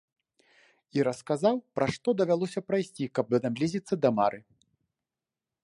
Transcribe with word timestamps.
І 0.99 1.03
расказаў, 1.07 1.59
праз 1.79 1.91
што 1.97 2.09
давялося 2.21 2.59
прайсці, 2.69 3.09
каб 3.19 3.27
наблізіцца 3.45 3.93
да 4.07 4.15
мары. 4.21 4.39